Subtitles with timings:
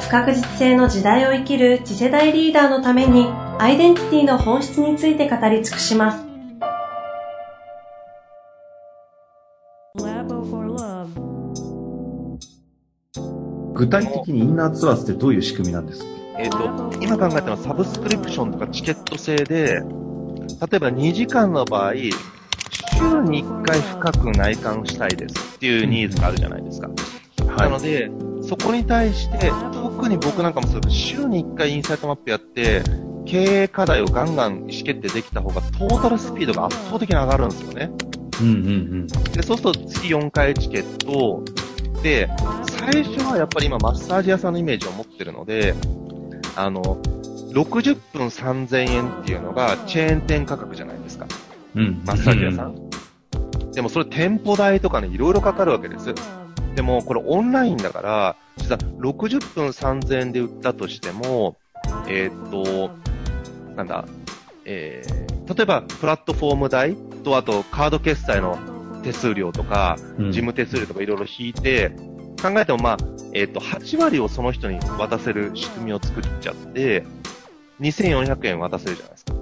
[0.00, 3.26] 不確実性の時代を生きる次世代リーダーのために
[3.58, 6.24] アイデンティティの本質について語り尽くします。
[13.74, 16.06] 具体的にインナーツアーズってどういう仕組みなんですか？
[16.38, 19.82] えっ、ー、と、今考えたのはサブスクリプションとかチケット制で、例え
[20.78, 22.10] ば2時間の場合、週
[23.22, 26.88] に1回深く内観したいですっていうニーズがあるじゃないですか。
[26.88, 28.10] はい、なので、
[28.42, 29.50] そこに対して、
[29.98, 32.84] 特に僕なんかもそうです週に1回インサイトマップやって、
[33.26, 37.90] 経営課題をガンガン意思決定できた方が、トータルスピードが圧倒的に上がるんですよね。
[38.40, 38.58] うんうんう
[38.98, 39.06] ん。
[39.08, 41.42] で、そうすると月4回チケット、
[42.00, 42.30] で、
[42.78, 45.74] 最初はやっぱり今マッサージ屋さんのイメージを持ってるので、
[46.54, 46.80] あの、
[47.52, 51.26] 60分3000円っていうのがチェーン店価格じゃないですか。
[51.74, 52.02] うん。
[52.06, 52.88] マッサージ屋さん。
[53.72, 56.14] でもそれ店舗代とかね、いろいろかかるわけです。
[56.76, 61.56] でもこれオンラインだから、実は60分3000円で売ったとしても、
[62.06, 62.90] えー、っと、
[63.74, 64.04] なんだ、
[64.64, 68.58] えー、例えばプラットフォーム代とあとカード決済の
[69.02, 71.90] 手数料とか、事務手数料とかいろいろ引いて、
[72.42, 72.96] 考えてもまあ、
[73.32, 77.04] えっ、ー、と、8割をその人に渡せる仕組みを作っちゃって、
[77.80, 79.34] 2400円渡せるじゃないですか。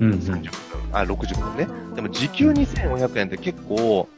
[0.00, 0.50] うん、30分。
[0.92, 1.94] あ、60分ね。
[1.94, 4.08] でも時給2400円って結構、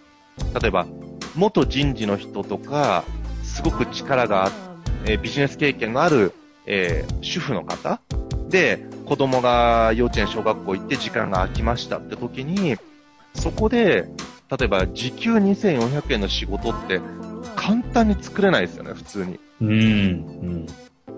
[0.61, 0.87] 例えば、
[1.35, 3.05] 元人事の人とか、
[3.55, 4.51] すごく力があ
[5.07, 6.33] えー、ビジネス経験のある、
[6.67, 8.01] えー、主婦の方
[8.49, 12.77] で、子供が幼稚園、小学校行って時間が空きましたって時に、
[13.35, 14.09] そこで、
[14.51, 17.01] 例えば時給2400円の仕事って
[17.55, 19.39] 簡単に作れないですよね、普通に。
[19.61, 19.71] うん。
[19.71, 20.67] うん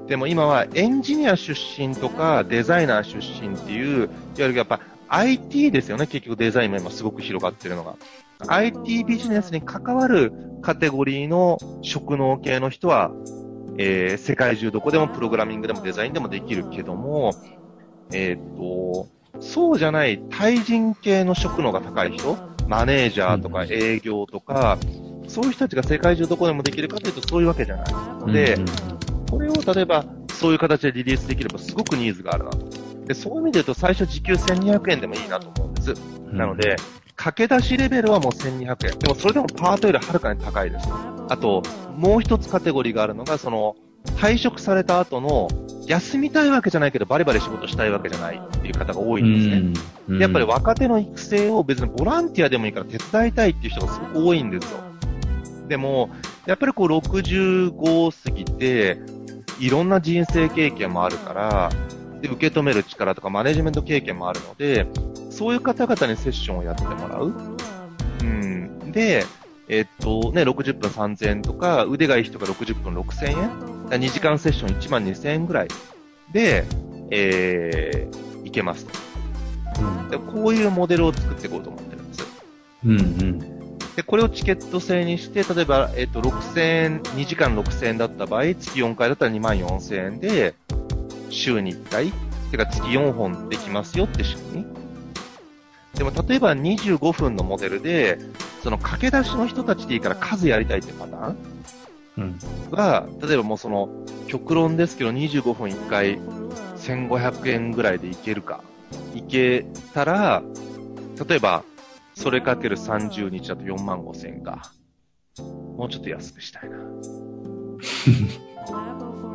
[0.06, 7.96] でも今はエンジニア出身とかデザイナー出身っていう、いわゆるやっぱ IT ですよね、結局デザインも今すごく広がってるのが。
[8.48, 10.32] IT ビジネスに関わる
[10.62, 13.12] カテゴリーの職能系の人は、
[13.78, 17.32] えー、世界中どこでもプログラミングでもデザインでもできるけども、
[18.12, 19.08] えー、っと、
[19.40, 22.36] そうじゃない対人系の職能が高い人、
[22.68, 24.78] マネージャーとか営業とか、
[25.28, 28.58] そういう人たちが世界中どこでもできるかというとそういうわけじゃないので、
[29.30, 32.58] これを例えばそういう形でリリースできればすごくニーズがあるなと。
[33.06, 35.94] で、そういう意味で言うと最初時給1200円でもいいなと思うんです。
[36.32, 36.76] なので、
[37.16, 38.98] 駆け出しレベルはもう1200円。
[38.98, 40.88] でもそれでもパートよりはるかに高いです。
[41.28, 41.62] あと、
[41.96, 43.74] もう一つカテゴリーがあるのが、その、
[44.16, 45.48] 退職された後の、
[45.86, 49.74] 休みたいわけじゃないけど、バリバリ仕事したいわけじゃないっていう方が多いんで
[50.04, 50.20] すね。
[50.20, 54.78] やっぱり若手の育成を別にボランティアでもいいから手伝いたいっていう人がすごく多いんですよ。
[55.68, 56.10] でも、
[56.44, 58.98] やっぱりこう65過ぎて、
[59.58, 61.70] いろんな人生経験もあるから、
[62.20, 64.86] で、受け止める力とかマネジメント経験もあるので、
[65.30, 67.32] そういう方々にセッションをやってもらう。
[68.22, 68.92] うん。
[68.92, 69.24] で、
[69.68, 73.50] えっとね、60分3000円とか、腕がいい人が60分6000円
[73.88, 75.68] ?2 時間セッション1万2000円ぐらい
[76.32, 76.64] で、
[77.10, 78.92] えー、いけますと。
[79.78, 82.26] うん、でこういうモデルを作っていこうと思ってるんです。
[82.84, 83.38] うんうん。
[83.96, 90.54] で、これをチケット制にして、例えば、えっと、6000円、2時間6000円だった場合、月4回だったら2万4000円で、
[91.30, 92.12] 週に1回、
[92.50, 94.66] てか月4本できますよって仕組み。
[95.94, 98.18] でも例えば25分のモデルで、
[98.62, 101.36] その駆け出しの人たちでいいから数やりたいってパターン？
[102.18, 102.38] うん、
[102.70, 103.88] が、例えばもうその、
[104.26, 106.18] 極論ですけど25分1回
[106.76, 108.62] 1500円ぐらいでいけるか。
[109.14, 110.42] いけたら、
[111.28, 111.64] 例えば、
[112.14, 114.72] それかける30日だと4万5千円か。
[115.76, 116.78] もうちょっと安くしたいな。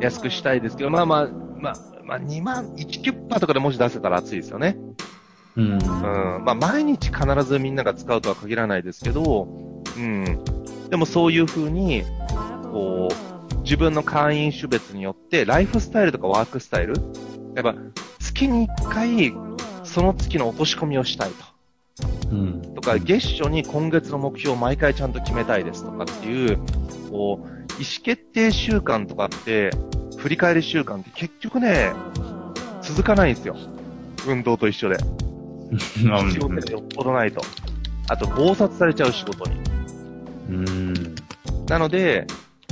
[0.00, 1.28] 安くしたいですけど、まあまあ、
[1.62, 4.76] まあ、まあ2万、1キュッパーとかでもし出せたら熱いですよね。
[5.56, 5.72] うん。
[5.74, 5.78] うん。
[6.44, 9.46] まあ、毎日必ずみんなが使うとは限らないですけど、
[9.96, 10.24] うん。
[10.90, 12.02] でもそういうふうに、
[12.64, 16.94] こう、自分の会員種別によって、ライフスタイルとかワークスタイル、
[17.54, 17.76] やっぱ、
[18.18, 19.34] 月に1回、
[19.84, 21.44] その月の落とし込みをしたいと。
[22.32, 22.62] うん。
[22.74, 26.58] とか、月初に今月の目標を毎回ちゃんと決めたいですとかっていう、
[27.10, 27.46] こう、
[27.80, 29.70] 意思決定習慣とかって、
[30.22, 31.92] 振り返り習慣って結局ね、
[32.80, 33.56] 続かないんですよ。
[34.26, 34.96] 運動と一緒で。
[36.30, 37.42] 仕事でよっぽどないと。
[38.08, 39.56] あと、暴殺されちゃう仕事に。
[40.48, 41.14] うん。
[41.66, 42.28] なので、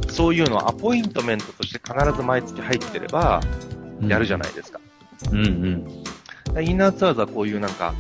[0.08, 3.41] そういうのはアポイントメントとして必ず毎月入ってれば、
[4.06, 4.81] やるじゃないですか。
[5.32, 5.85] うん
[6.56, 6.64] うん。
[6.64, 7.94] インナーツアーズはこういうなんか、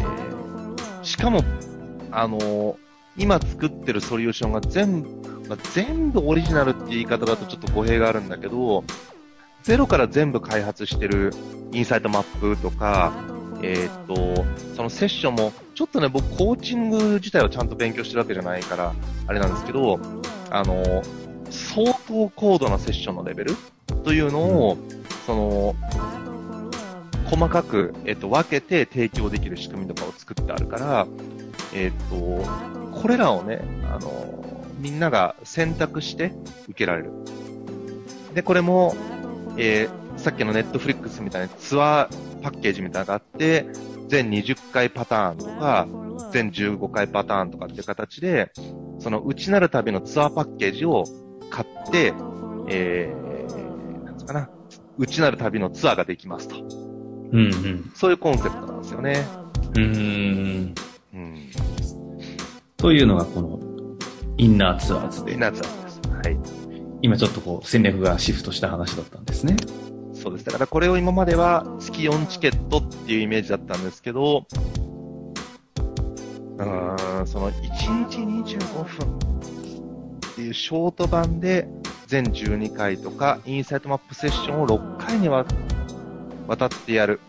[0.00, 1.44] えーしかも、
[2.10, 2.76] あのー
[3.16, 8.84] 今作ってるソリューションが全部、まあ全部オリジナルって言い方だとちょっと語弊があるんだけど、
[9.62, 11.32] ゼロから全部開発してる
[11.72, 13.12] インサイトマップとか、
[13.62, 14.44] えーっと、
[14.76, 18.94] そのセッションも、ちょっとね、僕コーチング自体はちゃんと勉強してるわけじゃないから、
[19.26, 19.98] あれなんですけど、
[20.50, 21.02] あの
[21.50, 23.56] 相当高度なセッションのレベル
[24.04, 24.78] というのを、
[25.26, 25.76] その、
[27.26, 31.06] 細かく、えっと、分けて提供できる仕組みとかを作ってあるから、
[31.74, 32.16] えっと、
[33.00, 33.60] これらをね、
[33.92, 36.32] あの、みんなが選択して
[36.68, 37.12] 受けられる。
[38.34, 38.94] で、これも、
[39.56, 43.66] えーさっきのネットフリックスみたいにツアーパッケージみたいなのがあって、
[44.08, 45.86] 全20回パターンとか、
[46.32, 48.50] 全15回パターンとかっていう形で、
[48.98, 51.04] その内なる旅のツアーパッケージを
[51.50, 52.12] 買って、
[52.68, 54.50] えー、なんつうかな、
[54.98, 56.56] 内なる旅のツアーができますと。
[56.56, 57.92] うんうん。
[57.94, 59.24] そういうコンセプトなんですよね。
[59.76, 60.74] うーん。
[61.14, 61.50] うん。
[62.76, 63.57] というのがこの、
[64.38, 66.00] インナーツアーズで、インナーツアーズです。
[66.10, 66.38] はい。
[67.02, 69.56] 今ちょっとこう戦略がシフトした話だったんですね。
[70.14, 70.44] そうです。
[70.44, 74.46] だからこれを今までは月4チケットっていうイメージだったんですけど、
[76.56, 78.18] うーん、その1日
[78.56, 81.68] 25分っていうショート版で
[82.06, 85.44] 全12回とか、インサイトマップセッションを6回にわ
[86.46, 87.20] 渡ってやる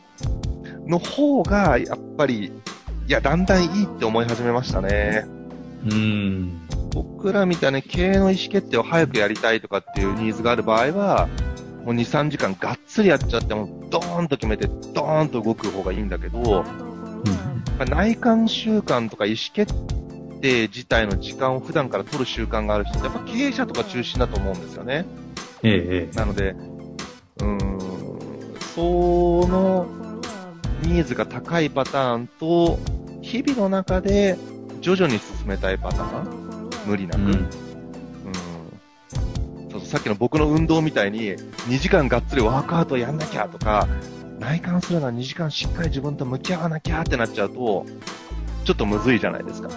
[0.88, 2.52] の方が、やっぱり、
[3.08, 5.26] いや、だんだんいいって思い始めましたね。
[5.86, 6.79] うーん。
[6.92, 11.28] 僕らみたいに経営の意思決定を早くやりたいとかっていうニーズがある場合は、
[11.84, 16.66] もう2、3時間がっつりやっちゃっても、ドーンと決めて、ドーンと動く方がいいんだけど、やっ
[17.78, 19.74] ぱ内観習慣とか意思決
[20.42, 25.06] 定自体の時間を普段から取る習慣がある人って、やっぱ経営者とか中心だと思うんですよね。
[25.64, 26.16] えええ。
[26.18, 27.80] なので、うーん、
[28.76, 29.88] その
[30.84, 32.80] ニーズが高いパターンと、
[33.22, 34.38] 日々の中で
[34.82, 36.49] 徐々に進めたいパターン
[36.90, 37.20] 無理なく。
[37.20, 37.24] え。
[37.24, 37.30] うん。
[37.32, 37.50] うん
[39.72, 43.88] そうさっきの僕の運動みたいに、2時間がっつりワークアウトやんなきゃとか、
[44.40, 47.86] 内観するのは2時間しっかり自分と向き合わなきゃってなっちゃうと、
[48.66, 49.70] ちょっとむずいじゃないですか。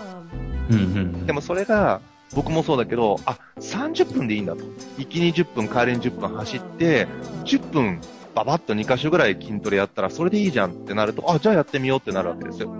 [0.70, 1.26] うんうん。
[1.26, 2.00] でもそれが、
[2.34, 4.64] 僕もそうだけど、あ、30分でいいんだと。
[4.96, 7.06] 行きに10分、帰りに10分走って、
[7.44, 8.00] 10分、
[8.34, 12.70] ババッと2箇所ぐらい筋トレやったら、それでいいじゃんってなると、あ、じゃあやってみようってなるわけですよ。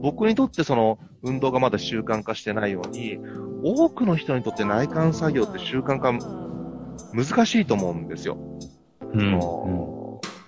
[0.00, 3.18] 僕にとってその運動がまだ習慣化してないように、
[3.62, 6.12] 多くの人にとって内観作業って習慣化
[7.12, 8.38] 難しいと思うんですよ。
[9.14, 9.40] うん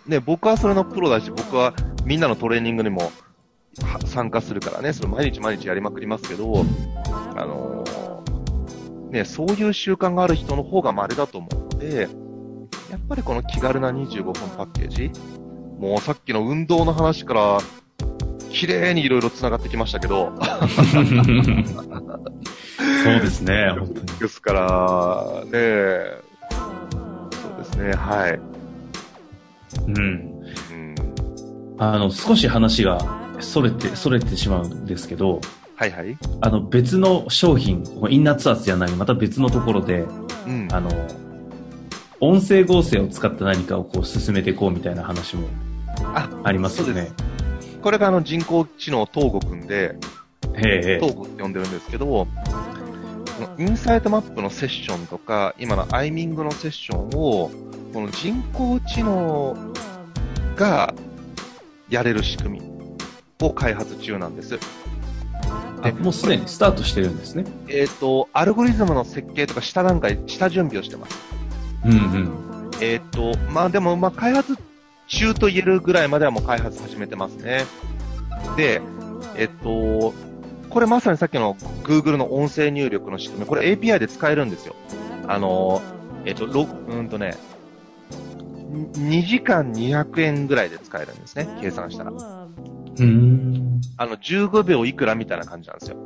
[0.06, 1.74] ね、僕はそれのプロだし、僕は
[2.04, 3.10] みんなのトレーニングにも
[3.82, 6.64] は参加するからね、それ毎日毎日やりまくりますけど、
[7.36, 12.08] あのーね、そういう習慣がある人の方が稀だと思うので、
[12.90, 15.10] やっぱりこの気軽な25分パッケージ、
[15.78, 17.58] もうさっきの運動の話から、
[18.54, 20.42] 綺麗にいろいろ繋がってきましたけど、そ
[23.10, 24.06] うですね、本当に。
[24.20, 25.50] ですから、ね、
[26.52, 28.40] そうですね、はい。
[29.88, 29.94] うん。
[29.94, 30.94] うん、
[31.78, 32.98] あの、少し話が
[33.40, 35.40] それて、それてしまうんですけど、
[35.76, 36.16] はいはい。
[36.40, 40.04] あの、別の商品、インナーツアーズじゃない、また別のところで、
[40.46, 40.68] うん。
[40.70, 40.90] あの、
[42.20, 45.48] 音声合成を使った何かをこう進めていこうみたいな話も
[46.14, 47.33] あ、ありますよねす。
[47.84, 49.96] これがあの人工知能東郷くんで。
[50.54, 52.26] 東郷って呼んでるんですけど、
[53.58, 57.50] インサイトマップのセッションとか、今のアイミングのセッションを、
[57.92, 59.54] この人工知能
[60.56, 60.94] が
[61.90, 62.96] やれる仕組み
[63.42, 64.58] を開発中なんです。
[65.82, 67.44] あもうすでにスタートしてるんですね。
[67.68, 71.18] えっ、と、アルゴリズムの設計とか下段階、下準備をしてます。
[71.84, 72.70] うんうん。
[72.80, 74.56] えっ、と、まあでも、まあ開発
[75.06, 77.64] 中と言えるぐらいまではもう開発始めてますね。
[78.56, 78.80] で、
[79.36, 80.14] えっ、と、
[80.70, 84.74] これまさにさっきの Google の音声入力の仕組み、これ API で使えるんですよ。
[85.28, 85.82] あの、
[86.24, 87.34] えっ、と、ろうんとね、
[88.94, 92.10] 2時間200円ぐらいで使えるんですね、計算したら。
[92.10, 93.80] うん。
[93.96, 95.96] あの、15秒いくらみたいな感じなんですよ。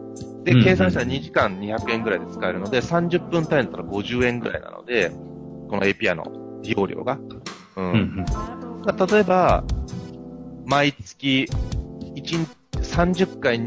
[0.44, 5.10] で計算したら2時間200円ぐらいで使えるので、30分単位だったら50円ぐらいなので、
[5.68, 7.18] この API の利用料が。
[7.76, 7.84] うん。
[7.84, 8.67] うんうん。
[8.88, 9.64] まあ例えば、
[10.64, 11.46] 毎月、
[12.16, 12.38] 1日
[12.78, 13.60] 30回、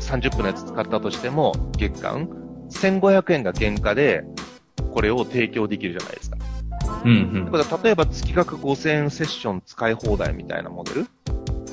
[0.00, 2.28] 30分のやつ使ったとしても、月間、
[2.70, 4.22] 1500円が原価で、
[4.92, 6.36] これを提供できるじゃないですか。
[7.04, 11.06] うんだから例えば月額5000円セッション使い放題みたいなモデル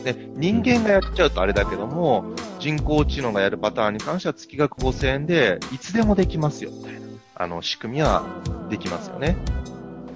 [0.03, 2.25] で、人間がやっちゃうとあれだけども、
[2.59, 6.99] 人工知能がやるパターンに関しては月額5000円で、いつでもできますよ、みたいな。
[7.35, 8.23] あの、仕組みは
[8.69, 9.35] できますよね。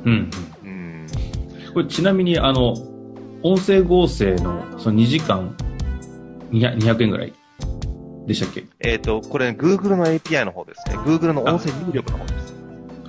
[0.06, 0.30] うん。
[1.76, 1.84] うん。
[1.84, 2.74] これちなみに、あの、
[3.44, 5.56] 音声合成のその2時間
[6.52, 7.34] 200 200円ぐらい
[8.26, 8.66] でしたっけ？
[8.80, 10.98] えっ、と、これ、Google の API の方ですね。
[11.00, 12.56] Google の音声入力の方です。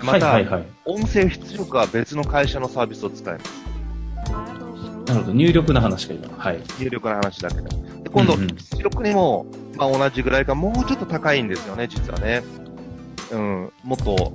[0.02, 0.66] また、はいはいはい。
[0.84, 3.66] 音声出力は別の会社のサービスを使えます。
[5.06, 5.32] なるほど。
[5.32, 6.36] 入力の話が今。
[6.36, 6.60] はい。
[6.78, 7.62] 入力の話だけで。
[7.62, 9.46] で今度、うんうん出力にも、
[9.76, 12.42] まあ、同じぐらいか、もうちょっと高いんですよね、実はね。
[13.32, 14.32] うん、もっと、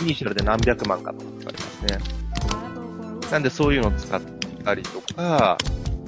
[0.00, 2.23] イニシャルで何百万かとかかかりますね。
[3.30, 4.20] なんで、そういうのを使っ
[4.64, 5.58] たりとか、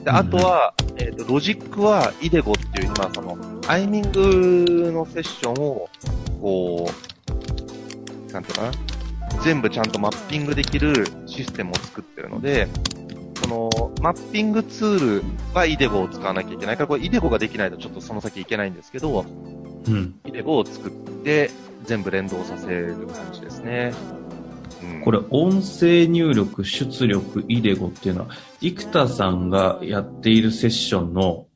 [0.05, 5.89] で、あとは、えっ、と、ロジックは、イデゴっていう、今、その、アイミングのセッションを、
[6.41, 6.91] こ
[8.29, 8.77] う、なんていうのか
[9.37, 12.69] な、全部ちゃんとマッピングできるシステムを作ってるので、
[13.43, 13.71] その、
[14.01, 19.25] マッピングツールはイデゴを使わなきゃいけないから、これイデゴができないとちょっとその先いけないんですけど、
[19.87, 20.21] うん。
[20.25, 20.91] イデゴを作っ
[21.25, 21.51] て、
[21.85, 23.93] 全部連動させる感じですね。
[24.83, 28.29] うん、これ、音声入力、出力、イデゴっていうのは、
[28.61, 31.47] 生田さんがやっているセッションの、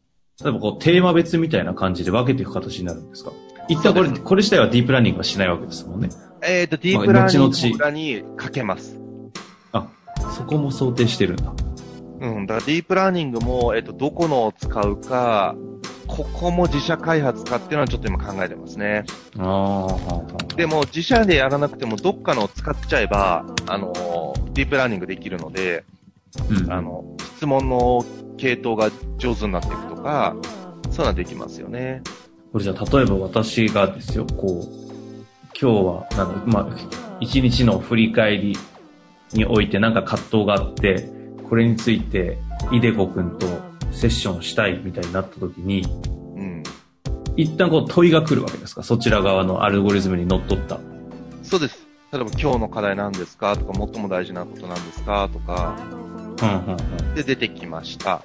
[0.42, 3.32] 例えばこう、テーマ別みたいな感じで分けていく形になるんですか？
[3.68, 6.08] 一旦これ、これ自体はディープラーニングはしないわけですもんね。
[6.42, 8.98] えっ、と、ディープラーニングの裏にかけます。
[9.72, 9.86] あ、
[10.36, 11.52] そこも想定してるんだ。
[12.20, 15.54] うん、だからディープラーニングも、えっ、と、どこのを使うか、
[16.24, 19.04] ここも自社開発かっていうのはちょっと今考えてますね。
[19.38, 19.86] あ
[20.56, 25.84] でも、自社でやらなくても、どっかのを使っちゃえば、あのー、ディープラーニングできるので、
[26.48, 27.04] うん、あの、
[27.36, 28.04] 質問の
[28.36, 30.36] 系統が上手になっていくとか、
[30.90, 32.02] そういうのはできますよね。
[32.52, 34.80] これじゃあ、例えば私がですよ、こう、
[35.60, 38.58] 今日は、なんだ、まあ、一日の振り返り
[39.32, 41.08] においてなんか葛藤があって、
[41.48, 42.38] これについて、
[42.72, 45.82] イデコ君とセッションしたいみたいになった時に、
[46.36, 46.62] うん。
[47.36, 48.82] 一旦こう問いが来るわけですか？
[48.82, 50.80] そちら側のアルゴリズムにのっとった。
[51.42, 51.86] そうです。
[52.12, 53.56] 例えば、今日の課題何ですか？
[53.56, 55.28] とか、最も大事なことなんですか？
[55.32, 55.76] とか、
[56.42, 58.22] うんうんうんで、出てきました。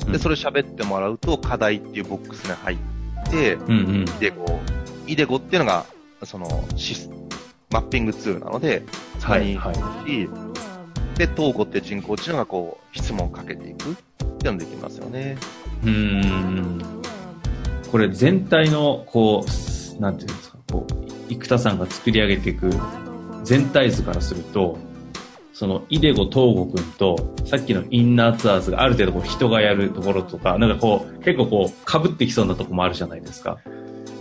[0.00, 4.02] で、うんそれ喋ってもらうと、課題っていうボックスに入って、うんうん。
[4.02, 4.60] イデゴ、
[5.06, 5.86] イデゴっていうのが、
[6.24, 7.10] その、シス、
[7.70, 8.82] マッピングツールなので、
[9.20, 9.74] 使はいいはい。
[10.08, 10.28] し、
[11.16, 13.96] で、トーゴって人工知能がこう、質問をかけていく
[14.40, 15.36] っていうのできますよね。
[15.84, 16.82] うーん。
[17.92, 19.44] これ全体の、こ
[19.98, 20.94] う、なんていうんですか、こう、
[21.28, 22.70] 生田さんが作り上げていく
[23.44, 24.78] 全体図からすると、
[25.52, 33.58] その、イデゴ東郷くんと、さっきのインナーツアーズがある程度こう人がやるところとか、なんかこう、結構こう、被ってきそうなとこもあるじゃないですか。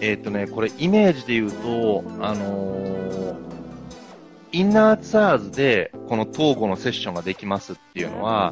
[0.02, 3.50] えっ、とね、これイメージで言うと、あのー
[4.52, 8.52] インナーツアーズでこの統合のセッションができますっていうのは、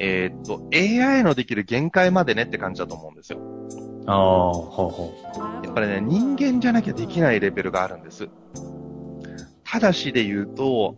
[0.00, 3.40] えっ、と、AI のできる限界までねって感じだと思うんですよ。
[4.06, 5.14] ああ、ほうほ
[5.64, 8.28] やっぱりね、人間じゃなきゃできないレベルがあるんです。
[9.64, 10.96] ただしで言うと、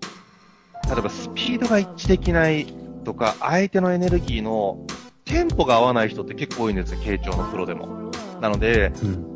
[0.87, 2.67] 例えばスピードが一致できない
[3.05, 4.87] とか、相手のエネルギーの
[5.25, 8.11] テンポが合わない人って結構多いんですよ、傾聴のプロでも。
[8.41, 9.07] なので、う。
[9.07, 9.31] うん。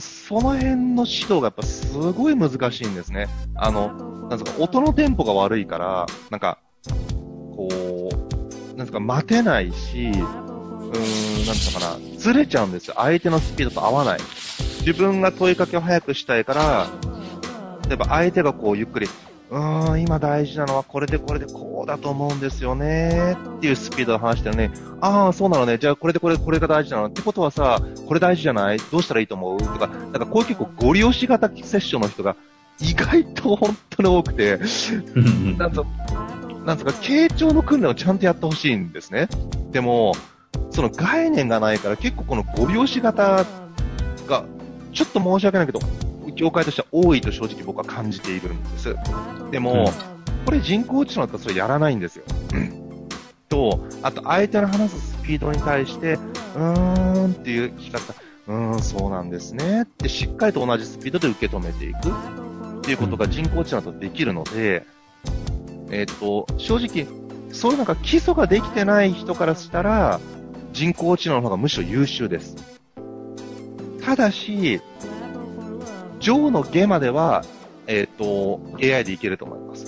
[0.00, 3.28] その辺の指導がやっぱすごい難しいんですね。
[3.54, 6.58] あの、なんですか、音のテンポが悪いから、なんか、
[7.56, 7.68] こ
[8.12, 8.13] う、
[8.76, 12.94] なんか、待てないし、うーん、なんつうのかな、ずれちゃうんですよ。
[12.96, 14.18] 相手のスピードと合わない。
[14.80, 16.86] 自分が問いかけを早くしたいから、
[17.88, 19.08] 例えば相手がこうゆっくり、
[19.50, 24.70] うーん、今大事なのはこれでこれでこうだと思うんですよねっていうスピードで話してるね。
[25.00, 25.78] ああ、そうなのね。
[25.78, 27.06] じゃあこれでこれ、これが大事なの？
[27.06, 28.78] ってことはさ、これ大事じゃない？
[28.90, 29.58] どうしたらいいと思う？
[29.58, 32.36] とか、なんかこういう結構ゴリ押し型セッションの人が
[32.80, 34.54] 意外と本当に多くて、
[35.14, 35.86] う んなんと、
[36.64, 39.28] なんとか、傾聴の訓練をちゃんとやってほしいんですね。
[39.70, 40.14] でも、
[40.70, 43.44] その概念がないから結構このゴリ押し型
[44.26, 44.44] が、
[44.92, 45.80] ちょっと申し訳ないけど、
[46.34, 48.96] 業界としては多いと正直僕は感じているんです。
[49.50, 49.92] でも、
[50.44, 52.24] これ人工知能だったらそれやらないんですよ。
[53.48, 58.14] と、あと相手の話すスピードに対して、うーんっていう聞き方、
[58.48, 64.84] うーん、そうなんですねってしっかりと同じスピードで受け止めていくっていうことが人工知能だとできるので、
[65.94, 67.06] えっ、と、正直、
[67.52, 70.20] そういうなんか基礎ができてない人からしたら、
[70.72, 72.56] 人工知能の方がむしろ優秀です。
[74.02, 74.80] ただし、
[76.18, 77.44] 上の下までは、
[77.86, 79.86] えっ、と、AI でいけると思います。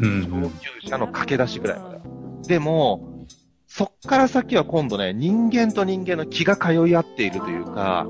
[0.00, 2.02] うん上級者の駆け出しぐらいまでは。
[2.48, 3.26] でも、
[3.68, 8.04] そっから先は今度ね、人間と人間の気が通い合っているというか、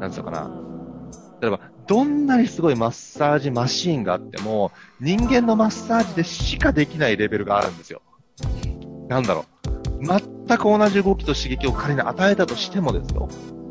[0.00, 0.50] なんつうのかな。
[1.40, 8.02] 例えば、どんなにすごいマッサージマシーンがあっても、人間のマッサージでしかできないレベルがあるんですよ。
[9.08, 9.46] なんだろ
[10.00, 10.06] う。
[10.06, 13.28] 全く同じ動きと刺激を仮に与えたとしてもですよ。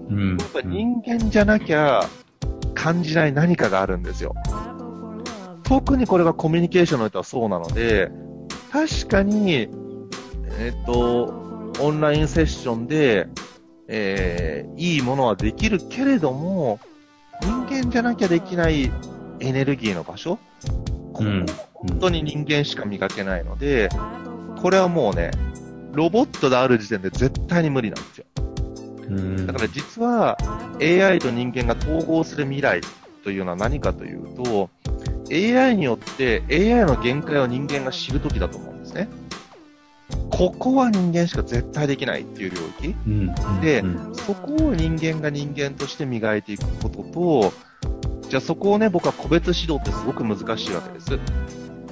[0.10, 2.02] うんやっぱ人間じゃなきゃ
[2.74, 4.34] 感じない何かがあるんですよ。
[5.64, 8.10] 特にこれがコミュニケーションにおいてはそうなので、
[8.72, 9.70] 確かに、
[10.60, 13.28] えっ、と、オンラインセッションで、
[13.88, 16.80] えー、いいものはできるけれども、
[17.42, 18.92] 人間じゃなきゃできない
[19.40, 20.40] エネルギーの場所、
[21.20, 21.46] うん。
[21.74, 23.90] 本当に人間しか磨けないので、
[24.62, 25.32] これはもうね、
[25.94, 28.26] ロボットである時点で絶対に無理なんですよ。
[29.10, 29.48] うん。
[29.48, 30.38] だから実は
[30.82, 32.82] AI と人間が統合する未来
[33.24, 34.70] というのは何かというと、
[35.32, 38.67] AI によって AI の限界を人間が知るときだと思。
[40.38, 42.96] ここは人間しか絶対できないっていう領域。
[43.08, 43.62] うん。
[43.62, 47.54] でうんそこを人間が人間として磨いていくことと、
[48.30, 51.10] じゃあそこをね、僕は個別指導ってすごく難しいわけです。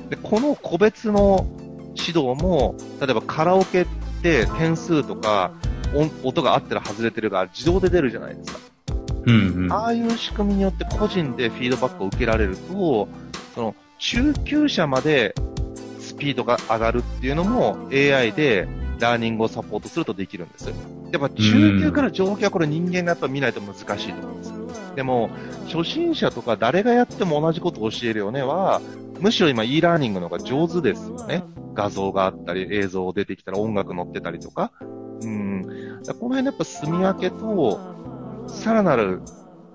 [0.10, 1.48] で、この個別の
[1.96, 3.88] 指導も、例えばカラオケっ
[4.22, 5.52] て点数とか
[5.96, 8.60] 音音が合ってる外れてるが自動で出るじゃないですか。
[9.26, 9.48] うん。
[9.66, 9.74] うん。
[9.74, 13.08] ああいう仕組みによって個人でフィードバックを受けられると、
[13.56, 15.34] その中級者まで
[16.16, 18.68] スピードが上がるっていうのも AI で
[19.00, 20.70] ラーニングをサポートするとできるんです。
[21.12, 24.96] やっぱ中級から上級はこれ人間がやっぱ見ないと難しいと思うんです。
[24.96, 25.30] でも、
[25.68, 28.82] 初心者とか誰がやっても同じことを教えるよねは、
[29.20, 31.44] むしろ今 e ラーニングの方が上手ですよね。
[31.74, 34.72] 画像があったり、映像出てきたら音楽載ってたりとか。
[35.22, 35.64] うん。
[35.64, 37.80] この辺のやっぱ住み分けと、
[38.48, 39.22] さらなる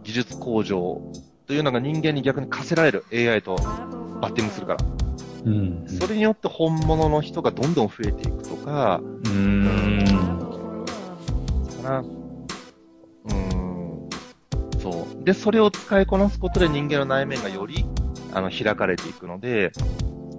[0.02, 1.02] 技術向上
[1.46, 4.99] というのが人間に逆に課せられる AI とバッティングするから。
[5.44, 5.84] うん。
[5.86, 10.04] それによって本物の人がどんどん増えていくとか、うん。
[11.82, 11.98] かな。
[12.00, 14.08] うーん。
[14.80, 15.24] そう。
[15.24, 17.84] で、それを使いこなすことで人間の内面がより、
[18.32, 19.72] あの、開かれていくので、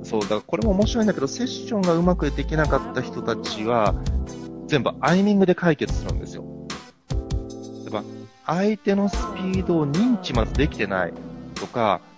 [0.04, 3.96] そう、だからこれも面白いんだけど、セッションがうまくできなかった人たちは、
[4.68, 6.46] 全部アイミングで解決するんですよ。
[7.84, 8.04] 例えば、
[8.46, 11.14] 相手のスピードを認知まずできてない
[11.56, 12.11] とか、ス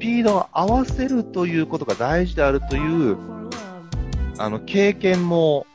[0.00, 3.16] ピードを合わせるということが大事であるという、
[4.38, 5.66] あの、経験も、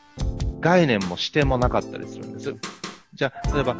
[0.60, 2.56] 概念も視点もなかったりするんです。
[3.14, 3.76] じゃあ、例えば、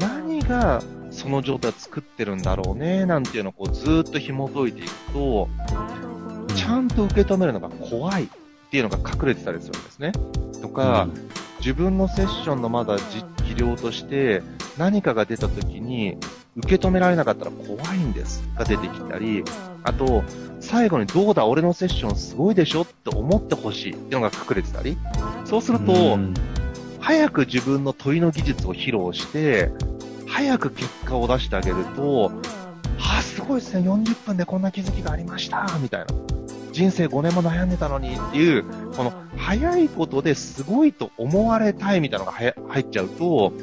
[0.00, 5.48] 何がその状態を作ってるんだろうね、なんていうのをこうずっと紐解いていくと、
[6.56, 8.28] ちゃんと受け止めるのが怖いっ
[8.70, 10.12] ていうのが隠れてたりするんですね。
[10.62, 11.08] とか、
[11.58, 14.42] 自分のセッションのまだ実技量として
[14.78, 16.16] 何かが出た時に
[16.56, 19.44] 受け止められなかったら怖いんですが出てきたり、
[19.84, 20.24] あと、
[20.60, 24.98] 最後にどうだ俺のセッションすごいでしょって思ってほしいっていうのが隠れてたり、
[25.44, 26.34] そうすると、うん
[27.02, 29.72] 早く自分の問いの技術を披露して、
[30.26, 32.30] 早く結果を出してあげると、
[32.98, 36.06] あ、すごいですね、40分でこんな気づきがありました、みたいな。
[36.72, 38.64] 人生5年も悩んでたのにっていう、
[38.94, 43.54] この早いことですごいと思われたいみたいなのが入っちゃうと、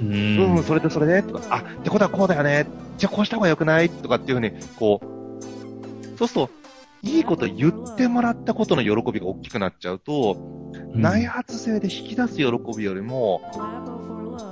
[0.00, 0.56] うん。
[0.56, 3.90] うん、それでそれで、とか、あ、ってことはこうだよね、じゃあこうした方が良くない？
[3.90, 5.06] とかっていうふうに、こう、
[6.16, 6.50] そうすると、
[7.02, 13.40] いいこと言ってもらったことの喜びが大きくなっちゃうと、内発性で引き出す喜びよりも、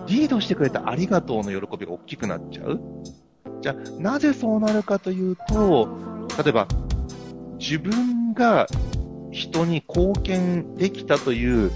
[0.07, 2.81] リードしてくれたありがとうの喜びが大きくなっちゃう。
[3.61, 5.89] じゃあ、なぜそうなるかというと、
[6.43, 6.69] 例えば、
[7.59, 8.67] 自分が
[9.31, 11.71] 人に貢献できたという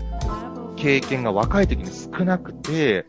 [0.76, 3.06] 経験が若い時に少なくて、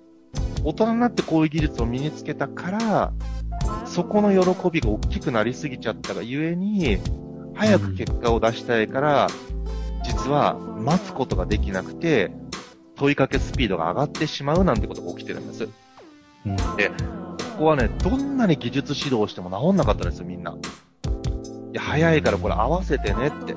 [0.64, 3.14] 大人になってこういう技術を身につけたから、
[3.90, 7.00] そこの喜びが大きくなりすぎちゃったがゆえに、
[7.56, 9.28] 早く結果を出したいから、
[10.04, 12.32] 実は待つことができなくて、
[12.96, 15.68] 問いかけスピードが上がってしまうなんてことが起きてるんです。
[16.46, 20.52] うんここはね、どんなに技術指導しても治んなかったですよ、みんな。
[20.52, 20.56] い
[21.74, 23.54] や、早いからこれ合わせてねって。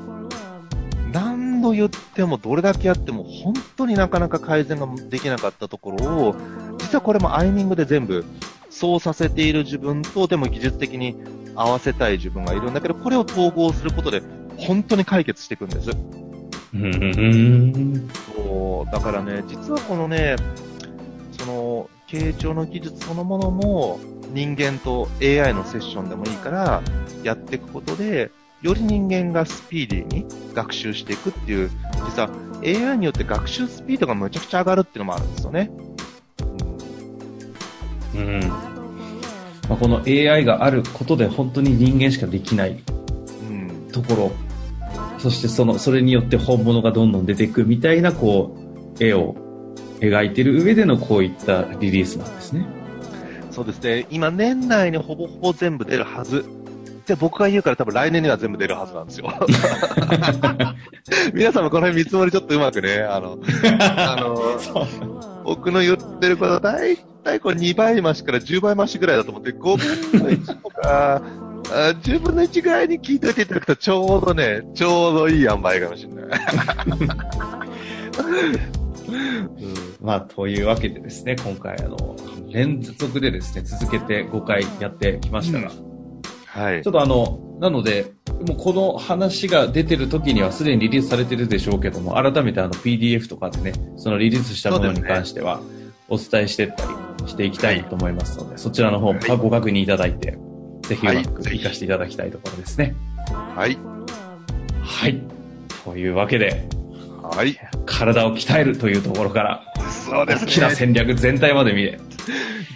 [1.13, 6.35] 何度言っても、どれだけやっても、本当になかなか改善ができなかったところを、
[6.79, 8.25] 実はこれもアイミングで全部、
[8.83, 11.15] そうさせている自分と、でも技術的に
[11.55, 14.25] 合わせたい自分がいるんだけど、これを統合することで、
[14.57, 15.91] 本当に解決していくんです。
[16.75, 20.35] うんそう、だからね、実はこのね、
[21.39, 24.01] その、傾聴の技術そのものも、
[24.33, 26.83] 人間と AI のセッションでもいいから、
[27.23, 31.71] やっていくことで、より人間がスピーディーに学習していくっていう、
[32.05, 32.31] 実は
[32.65, 35.71] AI によって学習スピードがむちゃくちゃ上がるっていうのもあるんですよね。
[38.15, 38.72] うん
[39.73, 42.79] まあ、この AI があることで本当に人間しかできない
[43.49, 43.71] うん。
[43.71, 43.91] うん。
[43.91, 44.33] ところ
[45.19, 48.55] そしてそのそれによって本物がどんどん出てくみたいなこ
[48.99, 49.35] う絵を
[50.01, 52.67] 描いてる上でのこういったリリースなんですね。
[53.51, 54.07] そうですね。
[54.11, 56.45] 今年内にほぼほぼ全部出るはず。
[57.07, 59.33] で、僕が言うから多分来年には全部出るはずなんですよ。
[61.35, 63.39] 皆さんもこの辺見積もりちょっとうまくね、あの、
[63.81, 69.59] あの、僕の言ってることは大体これ2倍増しから10倍増しぐらいだと思って、5
[70.13, 71.23] 分の1とか、
[71.71, 76.41] あ10分の1ぐらいに聞いておいていただくと、ちょうどね、ちょうどいい塩梅かもしれない。
[80.01, 82.17] まあ、というわけでですね、今回、あの、
[82.51, 85.71] 連続でですね、続けて5回やってきましたが、
[86.53, 86.91] はいちょ。
[86.91, 88.13] っとあの、なので、
[88.47, 95.61] もうこの話が出てる時にはすでにリリースされてるでしょうけども、改めてあの PDF とかでね、そのリリースしたものに関しては、
[96.09, 100.37] お伝えしていったりしていきたいと思いますので、そちらの方もはいご確認いただいて、
[100.83, 102.95] ぜひうまはいく活かしていただきたいところですね。
[103.57, 103.79] はい。
[104.83, 105.23] はい。
[105.85, 106.69] というわけで、
[107.23, 107.57] はい。
[107.87, 109.72] 体を鍛えるというところから、
[110.13, 110.75] そうです大きなね。
[110.75, 111.99] 戦略全体まで見れ、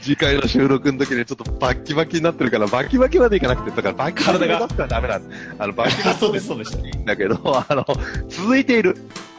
[0.01, 5.37] 次回の収録の時にちょっとバッキバキになってるから、バキバキまでいかなくて、だからバキバキ体がだったらダメなんだ。
[5.59, 6.87] あの、バキバキそうです、そうでした。
[6.87, 7.85] いいんだけど、あの、
[8.29, 8.97] 続いている。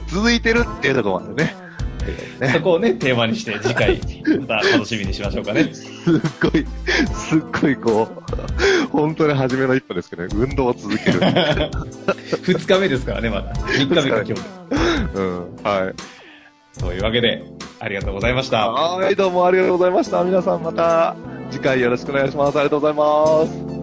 [0.07, 1.67] 続いてるっていうところまでね。
[2.53, 3.99] そこをね、テーマにして次回、
[4.39, 5.73] また楽しみにしましょうかね。
[5.73, 6.65] すっごい、
[7.13, 11.19] すっごいこう、本当に初めの一歩ですけどね、運動を続ける。
[12.43, 13.53] 二日目ですからね、まだ。
[13.77, 14.41] 三日目か今日で。
[15.15, 16.16] うん、はい。
[16.79, 17.43] というわけで、
[17.79, 18.69] ありがとうございました。
[18.69, 20.23] はい、どうもありがとうございました。
[20.23, 21.15] 皆さんまた
[21.51, 22.55] 次回よろしくお願いします。
[22.57, 23.76] ありがとうございます。